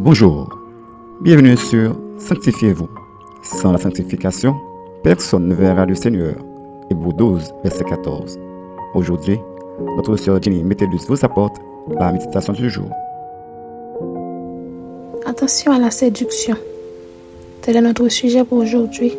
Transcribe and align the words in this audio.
Bonjour, 0.00 0.48
bienvenue 1.20 1.56
sur 1.56 1.94
Sanctifiez-vous. 2.18 2.88
Sans 3.42 3.72
la 3.72 3.78
sanctification, 3.78 4.56
personne 5.02 5.46
ne 5.46 5.54
verra 5.54 5.86
le 5.86 5.94
Seigneur. 5.94 6.34
Hébreu 6.90 7.12
12, 7.12 7.54
verset 7.62 7.84
14. 7.84 8.38
Aujourd'hui, 8.94 9.38
notre 9.96 10.16
sœur 10.16 10.42
Jenny 10.42 10.64
Métellus 10.64 11.06
vous 11.08 11.24
apporte 11.24 11.56
la 11.88 12.10
méditation 12.10 12.52
du 12.52 12.70
jour. 12.70 12.88
Attention 15.26 15.72
à 15.72 15.78
la 15.78 15.90
séduction. 15.90 16.56
Tel 17.60 17.76
est 17.76 17.82
notre 17.82 18.08
sujet 18.08 18.44
pour 18.44 18.58
aujourd'hui. 18.58 19.12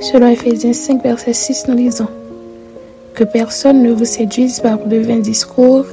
Selon 0.00 0.28
Ephésiens 0.28 0.72
5, 0.72 1.02
verset 1.02 1.34
6, 1.34 1.68
nous 1.68 1.76
lisons 1.76 2.08
Que 3.14 3.24
personne 3.24 3.82
ne 3.82 3.92
vous 3.92 4.04
séduise 4.04 4.60
par 4.60 4.78
de 4.86 4.96
vains 4.96 5.20
discours, 5.20 5.84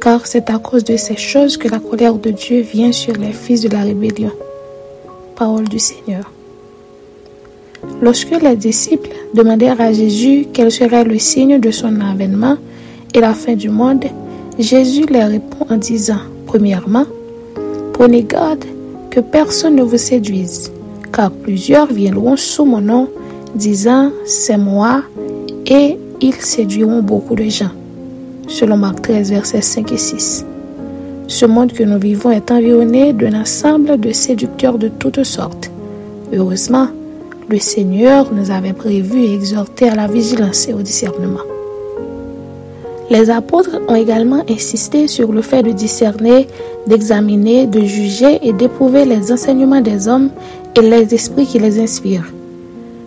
car 0.00 0.26
c'est 0.26 0.50
à 0.50 0.58
cause 0.58 0.84
de 0.84 0.96
ces 0.96 1.16
choses 1.16 1.56
que 1.56 1.68
la 1.68 1.78
colère 1.78 2.14
de 2.14 2.30
Dieu 2.30 2.60
vient 2.60 2.92
sur 2.92 3.14
les 3.14 3.32
fils 3.32 3.60
de 3.60 3.68
la 3.68 3.82
rébellion. 3.82 4.30
Parole 5.36 5.68
du 5.68 5.78
Seigneur. 5.78 6.30
Lorsque 8.00 8.30
les 8.30 8.56
disciples 8.56 9.10
demandèrent 9.34 9.80
à 9.80 9.92
Jésus 9.92 10.46
quel 10.52 10.70
serait 10.70 11.04
le 11.04 11.18
signe 11.18 11.60
de 11.60 11.70
son 11.70 12.00
avènement 12.00 12.56
et 13.14 13.20
la 13.20 13.34
fin 13.34 13.54
du 13.54 13.68
monde, 13.68 14.04
Jésus 14.58 15.06
leur 15.06 15.28
répond 15.28 15.66
en 15.68 15.76
disant, 15.76 16.20
premièrement, 16.46 17.06
Prenez 17.92 18.22
garde 18.22 18.64
que 19.10 19.20
personne 19.20 19.76
ne 19.76 19.82
vous 19.82 19.98
séduise, 19.98 20.72
car 21.12 21.30
plusieurs 21.30 21.92
viendront 21.92 22.36
sous 22.36 22.64
mon 22.64 22.80
nom, 22.80 23.10
disant, 23.54 24.10
C'est 24.24 24.56
moi, 24.56 25.02
et 25.66 25.98
ils 26.22 26.40
séduiront 26.40 27.02
beaucoup 27.02 27.34
de 27.34 27.44
gens 27.44 27.72
selon 28.50 28.76
Marc 28.76 29.02
13, 29.02 29.30
versets 29.30 29.62
5 29.62 29.92
et 29.92 29.96
6. 29.96 30.44
Ce 31.28 31.46
monde 31.46 31.72
que 31.72 31.84
nous 31.84 31.98
vivons 31.98 32.32
est 32.32 32.50
environné 32.50 33.12
d'un 33.12 33.40
ensemble 33.40 33.98
de 33.98 34.12
séducteurs 34.12 34.78
de 34.78 34.88
toutes 34.88 35.24
sortes. 35.24 35.70
Heureusement, 36.34 36.88
le 37.48 37.58
Seigneur 37.58 38.32
nous 38.32 38.50
avait 38.50 38.72
prévu 38.72 39.22
et 39.22 39.34
exhorté 39.34 39.88
à 39.88 39.94
la 39.94 40.08
vigilance 40.08 40.68
et 40.68 40.74
au 40.74 40.82
discernement. 40.82 41.40
Les 43.08 43.30
apôtres 43.30 43.78
ont 43.88 43.94
également 43.94 44.44
insisté 44.48 45.08
sur 45.08 45.32
le 45.32 45.42
fait 45.42 45.62
de 45.62 45.72
discerner, 45.72 46.46
d'examiner, 46.86 47.66
de 47.66 47.80
juger 47.80 48.38
et 48.42 48.52
d'éprouver 48.52 49.04
les 49.04 49.32
enseignements 49.32 49.80
des 49.80 50.08
hommes 50.08 50.30
et 50.76 50.80
les 50.80 51.14
esprits 51.14 51.46
qui 51.46 51.58
les 51.58 51.80
inspirent. 51.80 52.32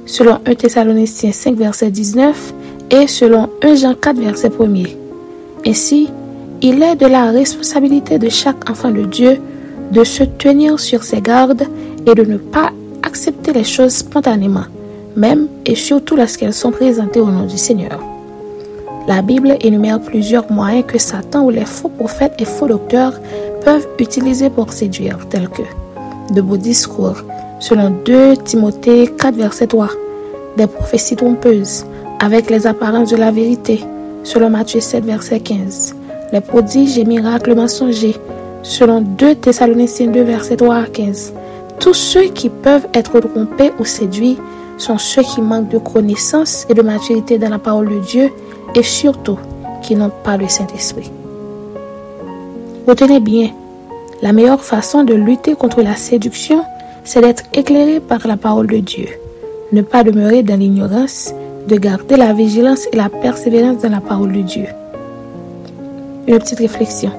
Selon 0.05 0.39
1 0.45 0.55
Thessaloniciens 0.55 1.31
5, 1.31 1.55
verset 1.55 1.91
19 1.91 2.53
et 2.91 3.07
selon 3.07 3.49
1 3.61 3.75
Jean 3.75 3.95
4, 3.95 4.19
verset 4.19 4.49
1er. 4.49 5.02
Ainsi, 5.65 6.09
il 6.61 6.83
est 6.83 6.95
de 6.95 7.05
la 7.05 7.31
responsabilité 7.31 8.19
de 8.19 8.29
chaque 8.29 8.69
enfant 8.69 8.91
de 8.91 9.03
Dieu 9.03 9.39
de 9.91 10.03
se 10.03 10.23
tenir 10.23 10.79
sur 10.79 11.03
ses 11.03 11.21
gardes 11.21 11.63
et 12.05 12.15
de 12.15 12.23
ne 12.23 12.37
pas 12.37 12.71
accepter 13.03 13.53
les 13.53 13.63
choses 13.63 13.93
spontanément, 13.93 14.65
même 15.15 15.47
et 15.65 15.75
surtout 15.75 16.15
lorsqu'elles 16.15 16.53
sont 16.53 16.71
présentées 16.71 17.21
au 17.21 17.27
nom 17.27 17.45
du 17.45 17.57
Seigneur. 17.57 17.99
La 19.07 19.21
Bible 19.21 19.57
énumère 19.61 20.01
plusieurs 20.01 20.51
moyens 20.51 20.85
que 20.87 20.97
Satan 20.97 21.45
ou 21.45 21.49
les 21.49 21.65
faux 21.65 21.89
prophètes 21.89 22.35
et 22.39 22.45
faux 22.45 22.67
docteurs 22.67 23.13
peuvent 23.63 23.87
utiliser 23.99 24.49
pour 24.49 24.71
séduire, 24.71 25.19
tels 25.29 25.49
que 25.49 25.63
de 26.33 26.41
beaux 26.41 26.57
discours, 26.57 27.17
selon 27.59 27.91
2 28.05 28.37
Timothée 28.37 29.07
4, 29.07 29.35
verset 29.35 29.67
3, 29.67 29.89
des 30.57 30.67
prophéties 30.67 31.15
trompeuses, 31.15 31.85
avec 32.19 32.49
les 32.49 32.65
apparences 32.67 33.11
de 33.11 33.17
la 33.17 33.31
vérité, 33.31 33.81
selon 34.23 34.49
Matthieu 34.49 34.79
7, 34.79 35.05
verset 35.05 35.39
15. 35.39 35.95
Les 36.31 36.41
prodiges 36.41 36.97
et 36.97 37.05
miracles 37.05 37.55
mensongers, 37.55 38.15
selon 38.63 39.01
2 39.01 39.35
Thessaloniciens 39.35 40.07
2, 40.07 40.21
verset 40.23 40.57
3 40.57 40.75
à 40.75 40.85
15. 40.85 41.33
Tous 41.79 41.93
ceux 41.93 42.25
qui 42.25 42.49
peuvent 42.49 42.87
être 42.93 43.19
trompés 43.19 43.71
ou 43.79 43.85
séduits 43.85 44.37
sont 44.77 44.97
ceux 44.97 45.21
qui 45.23 45.41
manquent 45.41 45.69
de 45.69 45.77
connaissance 45.77 46.65
et 46.69 46.73
de 46.73 46.81
maturité 46.81 47.37
dans 47.37 47.49
la 47.49 47.59
parole 47.59 47.89
de 47.89 47.99
Dieu 47.99 48.31
et 48.75 48.83
surtout 48.83 49.37
qui 49.81 49.95
n'ont 49.95 50.11
pas 50.23 50.37
le 50.37 50.47
Saint-Esprit. 50.47 51.11
Retenez 52.87 53.19
bien, 53.19 53.51
la 54.21 54.33
meilleure 54.33 54.63
façon 54.63 55.03
de 55.03 55.13
lutter 55.13 55.55
contre 55.55 55.81
la 55.81 55.95
séduction, 55.95 56.63
c'est 57.03 57.21
d'être 57.21 57.43
éclairé 57.53 57.99
par 57.99 58.25
la 58.25 58.37
parole 58.37 58.67
de 58.67 58.77
Dieu. 58.77 59.07
Ne 59.71 59.81
pas 59.81 60.03
demeurer 60.03 60.43
dans 60.43 60.59
l'ignorance 60.59 61.33
de 61.67 61.77
garder 61.77 62.17
la 62.17 62.33
vigilance 62.33 62.87
et 62.91 62.95
la 62.97 63.09
persévérance 63.09 63.81
dans 63.81 63.89
la 63.89 64.01
parole 64.01 64.33
de 64.33 64.41
Dieu. 64.41 64.65
Une 66.27 66.39
petite 66.39 66.59
réflexion. 66.59 67.11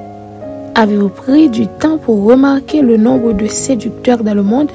Avez-vous 0.74 1.08
pris 1.08 1.48
du 1.48 1.66
temps 1.66 1.98
pour 1.98 2.24
remarquer 2.24 2.82
le 2.82 2.96
nombre 2.96 3.32
de 3.32 3.46
séducteurs 3.46 4.22
dans 4.22 4.34
le 4.34 4.42
monde? 4.42 4.70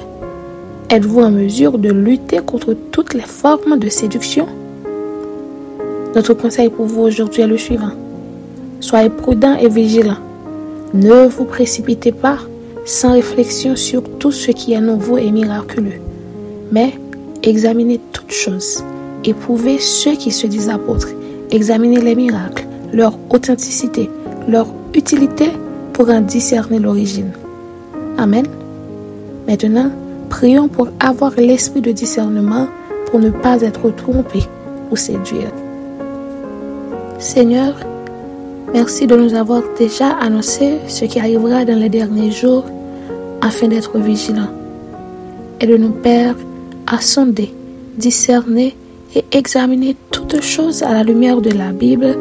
Êtes-vous 0.88 1.20
en 1.20 1.30
mesure 1.30 1.78
de 1.78 1.90
lutter 1.90 2.38
contre 2.38 2.74
toutes 2.90 3.14
les 3.14 3.20
formes 3.20 3.78
de 3.78 3.88
séduction? 3.88 4.46
Notre 6.14 6.34
conseil 6.34 6.68
pour 6.68 6.86
vous 6.86 7.02
aujourd'hui 7.02 7.42
est 7.42 7.46
le 7.46 7.58
suivant. 7.58 7.92
Soyez 8.80 9.10
prudent 9.10 9.56
et 9.56 9.68
vigilant. 9.68 10.16
Ne 10.94 11.28
vous 11.28 11.44
précipitez 11.44 12.10
pas 12.10 12.38
sans 12.84 13.12
réflexion 13.12 13.76
sur 13.76 14.02
tout 14.18 14.32
ce 14.32 14.50
qui 14.50 14.72
est 14.72 14.80
nouveau 14.80 15.18
et 15.18 15.30
miraculeux, 15.30 16.00
mais 16.72 16.94
examinez 17.42 18.00
toutes 18.12 18.32
choses 18.32 18.82
Éprouvez 19.24 19.78
ceux 19.78 20.14
qui 20.14 20.30
se 20.30 20.46
disent 20.46 20.70
apôtres. 20.70 21.08
Examinez 21.50 22.00
les 22.00 22.14
miracles, 22.14 22.66
leur 22.92 23.18
authenticité, 23.28 24.08
leur 24.48 24.66
utilité 24.94 25.50
pour 25.92 26.08
en 26.08 26.20
discerner 26.22 26.78
l'origine. 26.78 27.32
Amen. 28.16 28.46
Maintenant, 29.46 29.90
prions 30.30 30.68
pour 30.68 30.88
avoir 31.00 31.32
l'esprit 31.36 31.80
de 31.80 31.92
discernement 31.92 32.66
pour 33.10 33.20
ne 33.20 33.30
pas 33.30 33.60
être 33.60 33.90
trompé 33.94 34.40
ou 34.90 34.96
séduire. 34.96 35.50
Seigneur, 37.18 37.74
merci 38.72 39.06
de 39.06 39.16
nous 39.16 39.34
avoir 39.34 39.62
déjà 39.78 40.10
annoncé 40.10 40.78
ce 40.88 41.04
qui 41.04 41.18
arrivera 41.18 41.66
dans 41.66 41.78
les 41.78 41.90
derniers 41.90 42.30
jours 42.30 42.64
afin 43.42 43.68
d'être 43.68 43.98
vigilants. 43.98 44.50
Et 45.60 45.66
de 45.66 45.76
nous 45.76 45.90
Père, 45.90 46.34
à 46.86 47.00
sonder, 47.00 47.52
discerner 47.98 48.74
et 49.14 49.24
examiner 49.32 49.96
toutes 50.10 50.40
choses 50.42 50.82
à 50.82 50.92
la 50.92 51.02
lumière 51.02 51.40
de 51.40 51.50
la 51.50 51.72
Bible 51.72 52.16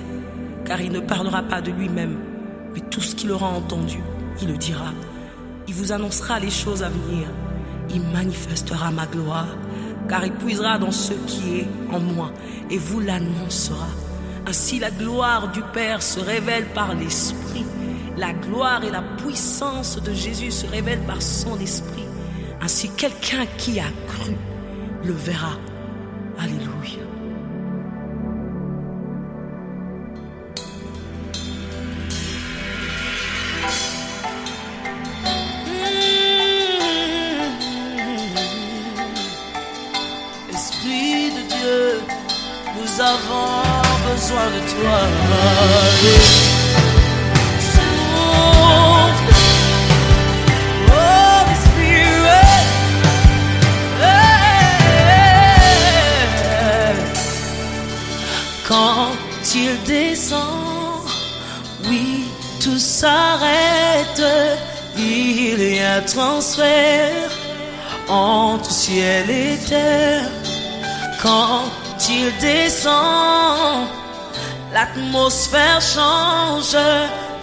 car 0.65 0.81
il 0.81 0.93
ne 0.93 1.00
parlera 1.00 1.43
pas 1.43 1.61
de 1.61 1.72
lui-même, 1.72 2.16
mais 2.75 2.81
tout 2.91 3.00
ce 3.00 3.15
qu'il 3.15 3.32
aura 3.32 3.49
entendu, 3.49 3.99
il 4.41 4.49
le 4.49 4.56
dira. 4.56 4.93
Il 5.66 5.75
vous 5.75 5.93
annoncera 5.93 6.38
les 6.38 6.50
choses 6.50 6.82
à 6.82 6.88
venir. 6.88 7.26
Il 7.90 8.02
manifestera 8.02 8.90
ma 8.90 9.06
gloire 9.06 9.56
car 10.09 10.25
il 10.25 10.33
puisera 10.33 10.79
dans 10.79 10.91
ce 10.91 11.12
qui 11.12 11.61
est 11.61 11.69
en 11.93 12.01
moi 12.01 12.33
et 12.71 12.79
vous 12.79 13.01
l'annoncera. 13.01 13.89
Ainsi 14.47 14.79
la 14.79 14.91
gloire 14.91 15.51
du 15.51 15.62
Père 15.73 16.03
se 16.03 16.21
révèle 16.21 16.67
par 16.75 16.95
l'Esprit. 16.95 17.65
La 18.17 18.33
gloire 18.33 18.85
et 18.85 18.91
la 18.91 19.03
puissance 19.03 20.01
de 20.03 20.12
Jésus 20.12 20.51
se 20.51 20.67
révèlent 20.67 21.06
par 21.06 21.23
son 21.23 21.59
Esprit. 21.59 22.05
Ainsi 22.61 22.91
quelqu'un 22.91 23.47
qui 23.59 23.81
a 23.81 23.91
cru 24.06 24.35
le 25.05 25.12
verra. 25.12 25.59
Alléluia. 26.39 27.13
Nous 42.76 43.00
avons 43.00 43.62
besoin 44.09 44.47
de 44.47 44.61
toi. 44.73 44.99
Souffle, 47.73 49.32
Holy 50.91 51.56
Spirit, 51.65 52.67
hey, 54.00 54.55
quand 58.69 59.15
il 59.55 59.75
descend, 59.85 61.09
oui, 61.88 62.06
tout 62.62 62.79
s'arrête, 62.79 64.26
il 64.97 65.61
y 65.75 65.81
a 65.81 65.94
un 65.97 66.00
transfert 66.03 67.31
entre 68.09 68.71
ciel 68.71 69.31
et 69.31 69.59
terre 69.69 70.44
quand 71.25 71.71
il 72.11 72.37
descend, 72.38 73.88
l'atmosphère 74.75 75.81
change, 75.81 76.76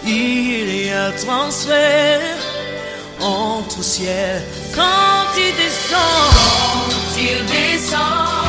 il 0.04 0.86
y 0.86 0.90
a 0.90 1.10
transfert 1.10 2.20
entre 3.20 3.82
ciel. 3.82 4.40
Quand 4.72 5.36
il 5.36 5.52
descend, 5.56 5.98
Quand 6.30 7.20
il 7.20 7.44
descend. 7.46 8.41